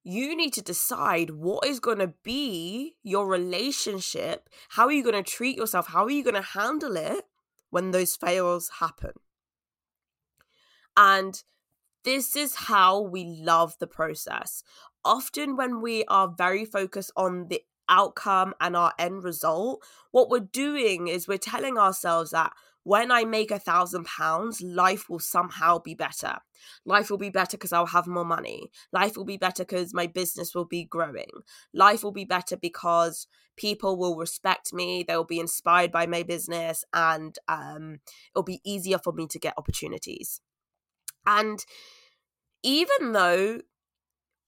you 0.03 0.35
need 0.35 0.53
to 0.53 0.61
decide 0.61 1.31
what 1.31 1.65
is 1.65 1.79
going 1.79 1.99
to 1.99 2.13
be 2.23 2.95
your 3.03 3.27
relationship. 3.27 4.49
How 4.69 4.85
are 4.85 4.91
you 4.91 5.03
going 5.03 5.21
to 5.23 5.29
treat 5.29 5.57
yourself? 5.57 5.87
How 5.87 6.03
are 6.03 6.11
you 6.11 6.23
going 6.23 6.35
to 6.35 6.41
handle 6.41 6.97
it 6.97 7.25
when 7.69 7.91
those 7.91 8.15
fails 8.15 8.69
happen? 8.79 9.13
And 10.97 11.41
this 12.03 12.35
is 12.35 12.55
how 12.55 12.99
we 12.99 13.23
love 13.23 13.77
the 13.79 13.87
process 13.87 14.63
often 15.05 15.55
when 15.55 15.81
we 15.81 16.05
are 16.05 16.27
very 16.27 16.65
focused 16.65 17.11
on 17.15 17.47
the 17.47 17.61
outcome 17.89 18.53
and 18.59 18.75
our 18.75 18.93
end 18.97 19.23
result, 19.23 19.83
what 20.11 20.29
we're 20.29 20.39
doing 20.39 21.07
is 21.07 21.27
we're 21.27 21.37
telling 21.37 21.77
ourselves 21.77 22.31
that 22.31 22.51
when 22.83 23.11
I 23.11 23.23
make 23.23 23.49
a 23.49 23.59
thousand 23.59 24.05
pounds, 24.05 24.61
life 24.61 25.09
will 25.09 25.19
somehow 25.19 25.79
be 25.79 25.95
better. 25.95 26.39
Life 26.85 27.09
will 27.09 27.17
be 27.17 27.29
better 27.29 27.57
because 27.57 27.71
I'll 27.71 27.85
have 27.87 28.07
more 28.07 28.25
money. 28.25 28.71
Life 28.91 29.15
will 29.15 29.25
be 29.25 29.37
better 29.37 29.63
because 29.63 29.93
my 29.93 30.05
business 30.05 30.53
will 30.53 30.65
be 30.65 30.83
growing. 30.83 31.29
Life 31.73 32.03
will 32.03 32.11
be 32.11 32.25
better 32.25 32.57
because 32.57 33.27
people 33.55 33.97
will 33.97 34.17
respect 34.17 34.73
me. 34.73 35.03
They'll 35.03 35.23
be 35.23 35.39
inspired 35.39 35.91
by 35.91 36.07
my 36.07 36.23
business 36.23 36.83
and 36.93 37.37
um, 37.47 37.99
it'll 38.33 38.43
be 38.43 38.61
easier 38.65 38.97
for 38.97 39.13
me 39.13 39.27
to 39.27 39.39
get 39.39 39.53
opportunities. 39.57 40.41
And 41.25 41.63
even 42.63 43.13
though 43.13 43.61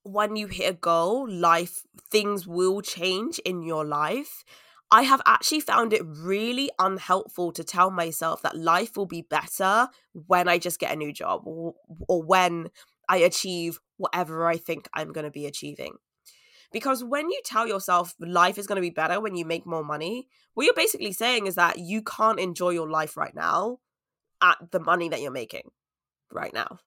when 0.06 0.36
you 0.36 0.46
hit 0.48 0.70
a 0.70 0.78
goal, 0.78 1.28
life 1.28 1.84
things 2.12 2.46
will 2.46 2.82
change 2.82 3.40
in 3.40 3.64
your 3.64 3.84
life. 3.84 4.46
I 4.92 5.02
have 5.02 5.22
actually 5.26 5.62
found 5.62 5.94
it 5.94 6.04
really 6.06 6.70
unhelpful 6.78 7.52
to 7.54 7.64
tell 7.64 7.90
myself 7.90 8.44
that 8.44 8.56
life 8.56 8.96
will 8.96 9.08
be 9.08 9.24
better 9.24 9.90
when 10.14 10.48
I 10.48 10.60
just 10.60 10.80
get 10.80 10.94
a 10.94 10.96
new 10.96 11.12
job 11.12 11.42
or, 11.46 11.74
or 12.08 12.22
when 12.22 12.70
I 13.10 13.18
achieve 13.18 13.80
whatever 13.98 14.48
I 14.48 14.58
think 14.58 14.88
I'm 14.94 15.12
going 15.12 15.26
to 15.26 15.32
be 15.32 15.48
achieving. 15.48 15.96
Because 16.72 17.04
when 17.04 17.32
you 17.32 17.42
tell 17.44 17.68
yourself 17.68 18.14
life 18.20 18.60
is 18.60 18.68
going 18.68 18.76
to 18.76 18.82
be 18.82 18.92
better 18.92 19.20
when 19.20 19.36
you 19.36 19.44
make 19.44 19.66
more 19.66 19.84
money, 19.84 20.28
what 20.54 20.66
you're 20.66 20.74
basically 20.76 21.14
saying 21.14 21.48
is 21.48 21.56
that 21.56 21.80
you 21.80 22.04
can't 22.04 22.40
enjoy 22.40 22.70
your 22.70 22.90
life 22.90 23.18
right 23.18 23.34
now 23.34 23.80
at 24.42 24.58
the 24.72 24.80
money 24.80 25.10
that 25.10 25.22
you're 25.22 25.32
making 25.32 25.72
right 26.32 26.54
now. 26.54 26.78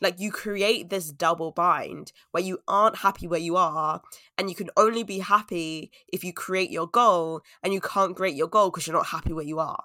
Like 0.00 0.20
you 0.20 0.30
create 0.30 0.90
this 0.90 1.10
double 1.10 1.50
bind 1.50 2.12
where 2.30 2.42
you 2.42 2.58
aren't 2.66 2.98
happy 2.98 3.26
where 3.26 3.40
you 3.40 3.56
are, 3.56 4.02
and 4.38 4.48
you 4.48 4.56
can 4.56 4.70
only 4.76 5.02
be 5.02 5.18
happy 5.18 5.90
if 6.12 6.24
you 6.24 6.32
create 6.32 6.70
your 6.70 6.86
goal, 6.86 7.42
and 7.62 7.72
you 7.72 7.80
can't 7.80 8.16
create 8.16 8.36
your 8.36 8.48
goal 8.48 8.70
because 8.70 8.86
you're 8.86 8.96
not 8.96 9.06
happy 9.06 9.32
where 9.32 9.44
you 9.44 9.58
are. 9.58 9.84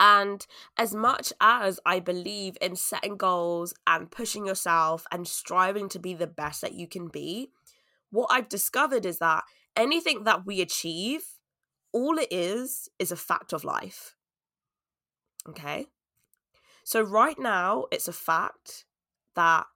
And 0.00 0.44
as 0.76 0.94
much 0.94 1.32
as 1.40 1.78
I 1.86 2.00
believe 2.00 2.56
in 2.60 2.74
setting 2.74 3.16
goals 3.16 3.72
and 3.86 4.10
pushing 4.10 4.44
yourself 4.44 5.06
and 5.12 5.28
striving 5.28 5.88
to 5.90 6.00
be 6.00 6.12
the 6.12 6.26
best 6.26 6.60
that 6.62 6.74
you 6.74 6.88
can 6.88 7.06
be, 7.06 7.50
what 8.10 8.26
I've 8.30 8.48
discovered 8.48 9.06
is 9.06 9.18
that 9.18 9.44
anything 9.76 10.24
that 10.24 10.44
we 10.44 10.60
achieve, 10.60 11.22
all 11.92 12.18
it 12.18 12.28
is, 12.32 12.88
is 12.98 13.12
a 13.12 13.16
fact 13.16 13.52
of 13.52 13.62
life. 13.62 14.16
Okay? 15.48 15.86
So, 16.84 17.00
right 17.00 17.38
now, 17.38 17.86
it's 17.92 18.08
a 18.08 18.12
fact 18.12 18.84
that 19.34 19.66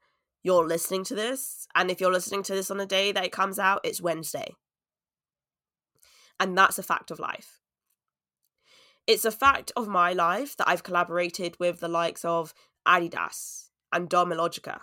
you're 0.43 0.67
listening 0.67 1.05
to 1.05 1.15
this. 1.15 1.67
And 1.75 1.91
if 1.91 2.01
you're 2.01 2.13
listening 2.13 2.43
to 2.45 2.55
this 2.55 2.71
on 2.71 2.77
the 2.79 2.87
day 2.87 3.13
that 3.13 3.25
it 3.25 3.33
comes 3.33 3.59
out, 3.59 3.81
it's 3.85 4.01
Wednesday. 4.01 4.55
And 6.39 6.57
that's 6.57 6.79
a 6.79 6.83
fact 6.83 7.11
of 7.11 7.19
life. 7.19 7.61
It's 9.07 9.25
a 9.25 9.31
fact 9.31 9.73
of 9.77 9.89
my 9.89 10.13
life 10.13 10.57
that 10.57 10.69
I've 10.69 10.83
collaborated 10.83 11.57
with 11.59 11.81
the 11.81 11.89
likes 11.89 12.25
of 12.25 12.55
Adidas 12.87 13.71
and 13.93 14.11
Dermalogica. 14.11 14.81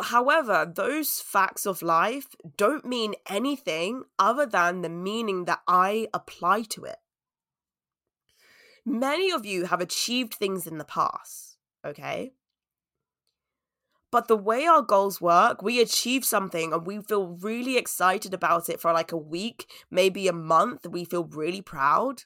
However, 0.00 0.70
those 0.74 1.20
facts 1.20 1.66
of 1.66 1.80
life 1.80 2.28
don't 2.56 2.84
mean 2.84 3.14
anything 3.28 4.04
other 4.18 4.44
than 4.44 4.82
the 4.82 4.90
meaning 4.90 5.46
that 5.46 5.60
I 5.66 6.08
apply 6.12 6.62
to 6.70 6.84
it. 6.84 6.98
Many 8.88 9.32
of 9.32 9.44
you 9.44 9.64
have 9.64 9.80
achieved 9.80 10.34
things 10.34 10.64
in 10.64 10.78
the 10.78 10.84
past, 10.84 11.56
okay? 11.84 12.34
But 14.12 14.28
the 14.28 14.36
way 14.36 14.64
our 14.64 14.80
goals 14.80 15.20
work, 15.20 15.60
we 15.60 15.80
achieve 15.80 16.24
something 16.24 16.72
and 16.72 16.86
we 16.86 17.02
feel 17.02 17.26
really 17.26 17.76
excited 17.76 18.32
about 18.32 18.68
it 18.68 18.80
for 18.80 18.92
like 18.92 19.10
a 19.10 19.16
week, 19.16 19.68
maybe 19.90 20.28
a 20.28 20.32
month. 20.32 20.86
We 20.86 21.04
feel 21.04 21.24
really 21.24 21.60
proud. 21.60 22.22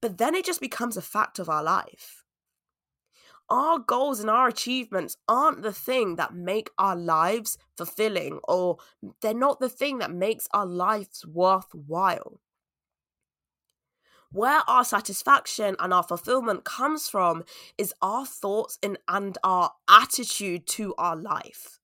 But 0.00 0.18
then 0.18 0.36
it 0.36 0.44
just 0.44 0.60
becomes 0.60 0.96
a 0.96 1.02
fact 1.02 1.40
of 1.40 1.48
our 1.48 1.64
life. 1.64 2.24
Our 3.50 3.80
goals 3.80 4.20
and 4.20 4.30
our 4.30 4.46
achievements 4.46 5.16
aren't 5.26 5.62
the 5.62 5.72
thing 5.72 6.14
that 6.14 6.32
make 6.32 6.70
our 6.78 6.96
lives 6.96 7.58
fulfilling, 7.76 8.38
or 8.46 8.78
they're 9.20 9.34
not 9.34 9.58
the 9.58 9.68
thing 9.68 9.98
that 9.98 10.12
makes 10.12 10.46
our 10.52 10.66
lives 10.66 11.26
worthwhile 11.26 12.40
where 14.32 14.62
our 14.68 14.84
satisfaction 14.84 15.76
and 15.78 15.92
our 15.92 16.02
fulfillment 16.02 16.64
comes 16.64 17.08
from 17.08 17.44
is 17.78 17.94
our 18.02 18.26
thoughts 18.26 18.78
and, 18.82 18.98
and 19.08 19.38
our 19.42 19.72
attitude 19.88 20.66
to 20.66 20.94
our 20.98 21.16
life. 21.16 21.78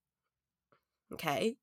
Okay? 1.12 1.56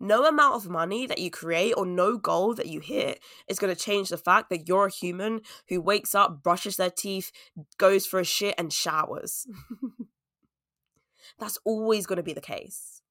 No 0.00 0.26
amount 0.26 0.56
of 0.56 0.68
money 0.68 1.06
that 1.06 1.18
you 1.18 1.30
create 1.30 1.72
or 1.76 1.86
no 1.86 2.18
goal 2.18 2.54
that 2.54 2.66
you 2.66 2.80
hit 2.80 3.20
is 3.48 3.58
going 3.58 3.74
to 3.74 3.80
change 3.80 4.08
the 4.08 4.18
fact 4.18 4.50
that 4.50 4.68
you're 4.68 4.86
a 4.86 4.92
human 4.92 5.40
who 5.68 5.80
wakes 5.80 6.14
up, 6.14 6.42
brushes 6.42 6.76
their 6.76 6.90
teeth, 6.90 7.30
goes 7.78 8.04
for 8.06 8.18
a 8.18 8.24
shit, 8.24 8.54
and 8.58 8.72
showers. 8.72 9.46
That's 11.38 11.58
always 11.64 12.06
going 12.06 12.16
to 12.18 12.22
be 12.22 12.32
the 12.32 12.40
case. 12.40 13.02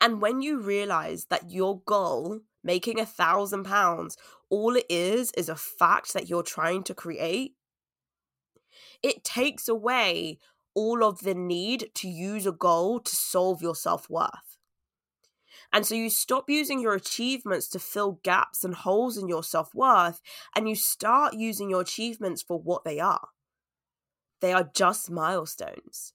And 0.00 0.20
when 0.20 0.42
you 0.42 0.60
realize 0.60 1.26
that 1.26 1.50
your 1.50 1.80
goal, 1.80 2.40
making 2.62 2.98
a 3.00 3.06
thousand 3.06 3.64
pounds, 3.64 4.16
all 4.54 4.76
it 4.76 4.86
is 4.88 5.32
is 5.36 5.48
a 5.48 5.56
fact 5.56 6.12
that 6.12 6.28
you're 6.28 6.44
trying 6.44 6.84
to 6.84 6.94
create, 6.94 7.54
it 9.02 9.24
takes 9.24 9.66
away 9.66 10.38
all 10.74 11.02
of 11.02 11.20
the 11.22 11.34
need 11.34 11.90
to 11.94 12.08
use 12.08 12.46
a 12.46 12.52
goal 12.52 13.00
to 13.00 13.16
solve 13.16 13.60
your 13.60 13.74
self 13.74 14.08
worth. 14.08 14.58
And 15.72 15.84
so 15.84 15.96
you 15.96 16.08
stop 16.08 16.48
using 16.48 16.80
your 16.80 16.94
achievements 16.94 17.68
to 17.70 17.80
fill 17.80 18.20
gaps 18.22 18.62
and 18.62 18.76
holes 18.76 19.16
in 19.16 19.28
your 19.28 19.42
self 19.42 19.74
worth, 19.74 20.20
and 20.54 20.68
you 20.68 20.76
start 20.76 21.34
using 21.34 21.68
your 21.68 21.80
achievements 21.80 22.40
for 22.40 22.60
what 22.60 22.84
they 22.84 23.00
are. 23.00 23.30
They 24.40 24.52
are 24.52 24.70
just 24.72 25.10
milestones. 25.10 26.12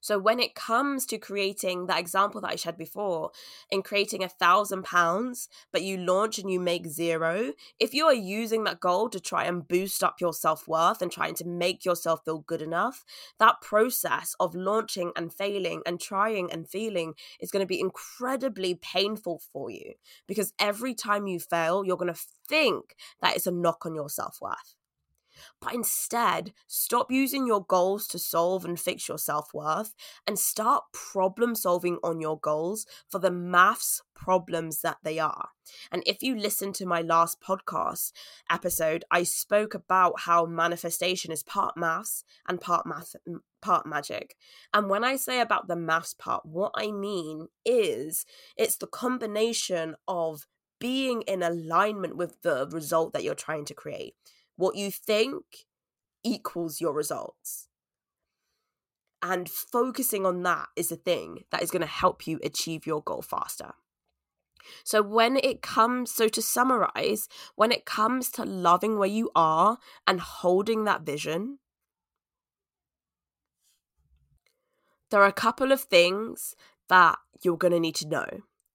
So 0.00 0.18
when 0.18 0.40
it 0.40 0.54
comes 0.54 1.04
to 1.06 1.18
creating 1.18 1.86
that 1.86 1.98
example 1.98 2.40
that 2.40 2.52
I 2.52 2.56
shared 2.56 2.78
before, 2.78 3.30
in 3.70 3.82
creating 3.82 4.24
a 4.24 4.28
thousand 4.28 4.84
pounds, 4.84 5.48
but 5.72 5.82
you 5.82 5.96
launch 5.96 6.38
and 6.38 6.50
you 6.50 6.58
make 6.58 6.86
zero, 6.86 7.52
if 7.78 7.92
you 7.92 8.06
are 8.06 8.14
using 8.14 8.64
that 8.64 8.80
goal 8.80 9.08
to 9.10 9.20
try 9.20 9.44
and 9.44 9.66
boost 9.68 10.02
up 10.02 10.20
your 10.20 10.32
self 10.32 10.66
worth 10.66 11.02
and 11.02 11.12
trying 11.12 11.34
to 11.34 11.46
make 11.46 11.84
yourself 11.84 12.24
feel 12.24 12.38
good 12.38 12.62
enough, 12.62 13.04
that 13.38 13.60
process 13.60 14.34
of 14.40 14.54
launching 14.54 15.12
and 15.16 15.32
failing 15.32 15.82
and 15.84 16.00
trying 16.00 16.50
and 16.50 16.68
feeling 16.68 17.14
is 17.40 17.50
going 17.50 17.62
to 17.62 17.66
be 17.66 17.80
incredibly 17.80 18.74
painful 18.74 19.40
for 19.52 19.70
you 19.70 19.94
because 20.26 20.52
every 20.58 20.94
time 20.94 21.26
you 21.26 21.38
fail, 21.38 21.84
you're 21.84 21.96
going 21.96 22.12
to 22.12 22.20
think 22.48 22.96
that 23.20 23.36
it's 23.36 23.46
a 23.46 23.52
knock 23.52 23.84
on 23.84 23.94
your 23.94 24.08
self 24.08 24.38
worth 24.40 24.79
but 25.60 25.74
instead 25.74 26.52
stop 26.66 27.10
using 27.10 27.46
your 27.46 27.64
goals 27.64 28.06
to 28.08 28.18
solve 28.18 28.64
and 28.64 28.78
fix 28.78 29.08
your 29.08 29.18
self 29.18 29.52
worth 29.54 29.94
and 30.26 30.38
start 30.38 30.84
problem 30.92 31.54
solving 31.54 31.98
on 32.02 32.20
your 32.20 32.38
goals 32.38 32.86
for 33.08 33.18
the 33.18 33.30
maths 33.30 34.02
problems 34.14 34.82
that 34.82 34.98
they 35.02 35.18
are. 35.18 35.48
And 35.90 36.02
if 36.04 36.22
you 36.22 36.36
listen 36.36 36.72
to 36.74 36.86
my 36.86 37.00
last 37.00 37.40
podcast 37.40 38.12
episode, 38.50 39.04
I 39.10 39.22
spoke 39.22 39.74
about 39.74 40.20
how 40.20 40.44
manifestation 40.44 41.32
is 41.32 41.42
part 41.42 41.76
maths 41.76 42.24
and 42.46 42.60
part 42.60 42.86
math 42.86 43.16
part 43.62 43.86
magic. 43.86 44.36
And 44.74 44.88
when 44.88 45.04
I 45.04 45.16
say 45.16 45.40
about 45.40 45.68
the 45.68 45.76
maths 45.76 46.14
part, 46.14 46.44
what 46.44 46.72
I 46.74 46.90
mean 46.90 47.48
is 47.64 48.26
it's 48.56 48.76
the 48.76 48.86
combination 48.86 49.96
of 50.06 50.46
being 50.78 51.22
in 51.22 51.42
alignment 51.42 52.16
with 52.16 52.40
the 52.42 52.66
result 52.70 53.12
that 53.12 53.22
you're 53.22 53.34
trying 53.34 53.66
to 53.66 53.74
create. 53.74 54.14
What 54.60 54.76
you 54.76 54.90
think 54.90 55.42
equals 56.22 56.82
your 56.82 56.92
results. 56.92 57.68
And 59.22 59.48
focusing 59.48 60.26
on 60.26 60.42
that 60.42 60.68
is 60.76 60.90
the 60.90 60.96
thing 60.96 61.44
that 61.50 61.62
is 61.62 61.70
going 61.70 61.80
to 61.80 61.88
help 61.88 62.26
you 62.26 62.38
achieve 62.44 62.86
your 62.86 63.02
goal 63.02 63.22
faster. 63.22 63.72
So, 64.84 65.00
when 65.00 65.38
it 65.38 65.62
comes, 65.62 66.10
so 66.10 66.28
to 66.28 66.42
summarize, 66.42 67.26
when 67.56 67.72
it 67.72 67.86
comes 67.86 68.28
to 68.32 68.44
loving 68.44 68.98
where 68.98 69.08
you 69.08 69.30
are 69.34 69.78
and 70.06 70.20
holding 70.20 70.84
that 70.84 71.06
vision, 71.06 71.58
there 75.10 75.22
are 75.22 75.26
a 75.26 75.32
couple 75.32 75.72
of 75.72 75.80
things 75.80 76.54
that 76.90 77.18
you're 77.42 77.56
going 77.56 77.72
to 77.72 77.80
need 77.80 77.96
to 77.96 78.08
know. 78.08 78.26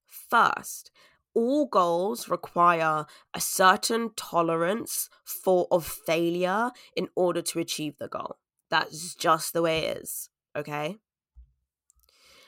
First, 0.07 0.89
all 1.35 1.67
goals 1.67 2.29
require 2.29 3.05
a 3.33 3.41
certain 3.41 4.11
tolerance 4.15 5.09
for 5.23 5.67
of 5.69 5.85
failure 5.85 6.71
in 6.95 7.09
order 7.15 7.41
to 7.43 7.59
achieve 7.59 7.97
the 7.97 8.07
goal. 8.07 8.37
That's 8.69 9.13
just 9.13 9.53
the 9.53 9.61
way 9.61 9.85
it 9.85 9.97
is, 9.97 10.29
okay? 10.55 10.97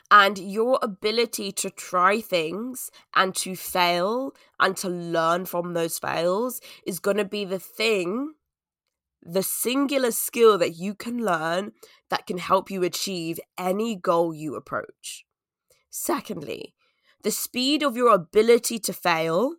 And 0.10 0.38
your 0.38 0.80
ability 0.82 1.52
to 1.54 1.70
try 1.70 2.22
things 2.22 2.90
and 3.14 3.36
to 3.36 3.56
fail 3.56 4.34
and 4.60 4.76
to 4.78 4.88
learn 4.88 5.46
from 5.46 5.74
those 5.74 6.00
fails 6.00 6.62
is 6.86 7.00
going 7.00 7.18
to 7.18 7.26
be 7.26 7.44
the 7.44 7.60
thing, 7.60 8.34
the 9.22 9.44
singular 9.44 10.12
skill 10.12 10.58
that 10.60 10.78
you 10.78 10.96
can 10.96 11.26
learn 11.26 11.74
that 12.10 12.26
can 12.26 12.38
help 12.38 12.72
you 12.72 12.84
achieve 12.84 13.38
any 13.58 13.98
goal 13.98 14.34
you 14.34 14.56
approach. 14.56 15.26
Secondly, 15.90 16.74
the 17.28 17.32
speed 17.32 17.84
of 17.84 17.98
your 17.98 18.14
ability 18.14 18.80
to 18.80 18.94
fail 18.94 19.56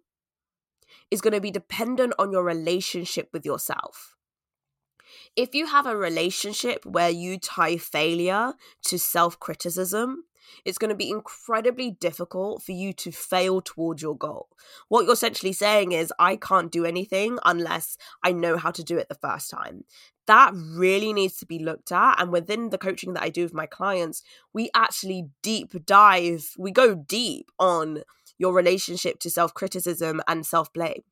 is 1.10 1.20
going 1.20 1.34
to 1.34 1.40
be 1.40 1.50
dependent 1.50 2.14
on 2.18 2.32
your 2.32 2.42
relationship 2.42 3.28
with 3.30 3.44
yourself. 3.44 4.16
If 5.36 5.54
you 5.54 5.66
have 5.66 5.84
a 5.84 5.94
relationship 5.94 6.86
where 6.86 7.10
you 7.10 7.38
tie 7.38 7.76
failure 7.76 8.54
to 8.86 8.98
self 8.98 9.38
criticism, 9.38 10.24
it's 10.64 10.78
going 10.78 10.88
to 10.88 10.96
be 10.96 11.10
incredibly 11.10 11.90
difficult 11.90 12.62
for 12.62 12.72
you 12.72 12.94
to 12.94 13.12
fail 13.12 13.60
towards 13.60 14.00
your 14.00 14.16
goal. 14.16 14.48
What 14.88 15.04
you're 15.04 15.12
essentially 15.12 15.52
saying 15.52 15.92
is, 15.92 16.10
I 16.18 16.36
can't 16.36 16.72
do 16.72 16.86
anything 16.86 17.38
unless 17.44 17.98
I 18.24 18.32
know 18.32 18.56
how 18.56 18.70
to 18.70 18.82
do 18.82 18.96
it 18.96 19.10
the 19.10 19.14
first 19.14 19.50
time. 19.50 19.84
That 20.28 20.52
really 20.54 21.14
needs 21.14 21.36
to 21.38 21.46
be 21.46 21.58
looked 21.58 21.90
at. 21.90 22.20
And 22.20 22.30
within 22.30 22.68
the 22.68 22.78
coaching 22.78 23.14
that 23.14 23.22
I 23.22 23.30
do 23.30 23.42
with 23.42 23.54
my 23.54 23.64
clients, 23.64 24.22
we 24.52 24.70
actually 24.74 25.30
deep 25.42 25.72
dive, 25.86 26.54
we 26.58 26.70
go 26.70 26.94
deep 26.94 27.50
on 27.58 28.02
your 28.36 28.52
relationship 28.52 29.18
to 29.20 29.30
self 29.30 29.54
criticism 29.54 30.20
and 30.28 30.44
self 30.44 30.70
blame. 30.72 31.02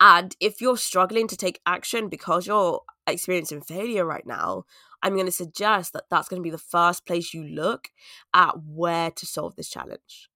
And 0.00 0.34
if 0.40 0.60
you're 0.60 0.76
struggling 0.76 1.26
to 1.28 1.36
take 1.36 1.60
action 1.66 2.08
because 2.08 2.46
you're 2.46 2.82
experiencing 3.06 3.60
failure 3.60 4.04
right 4.06 4.26
now, 4.26 4.64
I'm 5.02 5.14
going 5.14 5.26
to 5.26 5.32
suggest 5.32 5.92
that 5.92 6.04
that's 6.08 6.28
going 6.28 6.40
to 6.40 6.44
be 6.44 6.50
the 6.50 6.58
first 6.58 7.04
place 7.04 7.34
you 7.34 7.44
look 7.44 7.90
at 8.32 8.54
where 8.64 9.10
to 9.10 9.26
solve 9.26 9.56
this 9.56 9.68
challenge. 9.68 10.30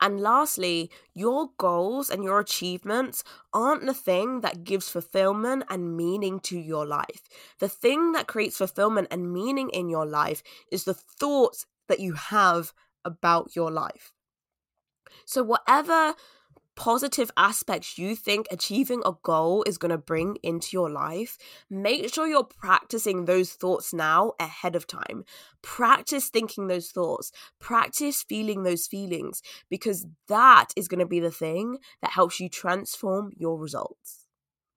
And 0.00 0.20
lastly, 0.20 0.90
your 1.14 1.50
goals 1.58 2.10
and 2.10 2.22
your 2.22 2.38
achievements 2.40 3.24
aren't 3.52 3.86
the 3.86 3.94
thing 3.94 4.40
that 4.42 4.64
gives 4.64 4.88
fulfillment 4.90 5.64
and 5.70 5.96
meaning 5.96 6.40
to 6.40 6.58
your 6.58 6.86
life. 6.86 7.28
The 7.60 7.68
thing 7.68 8.12
that 8.12 8.26
creates 8.26 8.58
fulfillment 8.58 9.08
and 9.10 9.32
meaning 9.32 9.70
in 9.70 9.88
your 9.88 10.06
life 10.06 10.42
is 10.70 10.84
the 10.84 10.94
thoughts 10.94 11.66
that 11.88 12.00
you 12.00 12.12
have 12.14 12.72
about 13.04 13.56
your 13.56 13.70
life. 13.70 14.12
So, 15.24 15.42
whatever 15.42 16.14
positive 16.76 17.30
aspects 17.36 17.98
you 17.98 18.14
think 18.14 18.46
achieving 18.50 19.02
a 19.04 19.12
goal 19.22 19.64
is 19.66 19.78
going 19.78 19.90
to 19.90 19.98
bring 19.98 20.36
into 20.42 20.68
your 20.76 20.90
life, 20.90 21.36
make 21.68 22.12
sure 22.12 22.28
you're 22.28 22.44
practicing 22.44 23.24
those 23.24 23.54
thoughts 23.54 23.92
now 23.92 24.34
ahead 24.38 24.76
of 24.76 24.86
time. 24.86 25.24
Practice 25.62 26.28
thinking 26.28 26.68
those 26.68 26.90
thoughts, 26.90 27.32
practice 27.58 28.22
feeling 28.22 28.62
those 28.62 28.86
feelings, 28.86 29.42
because 29.68 30.06
that 30.28 30.68
is 30.76 30.86
going 30.86 31.00
to 31.00 31.06
be 31.06 31.18
the 31.18 31.30
thing 31.30 31.78
that 32.02 32.12
helps 32.12 32.38
you 32.38 32.48
transform 32.48 33.32
your 33.36 33.58
results. 33.58 34.26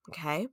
Okay? 0.10 0.48